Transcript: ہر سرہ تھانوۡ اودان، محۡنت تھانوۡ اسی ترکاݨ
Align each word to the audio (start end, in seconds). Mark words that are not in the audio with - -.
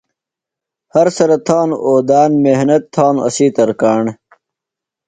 ہر 0.93 1.07
سرہ 1.15 1.37
تھانوۡ 1.47 1.81
اودان، 1.85 2.31
محۡنت 2.43 2.83
تھانوۡ 2.93 3.25
اسی 3.27 3.47
ترکاݨ 3.55 4.03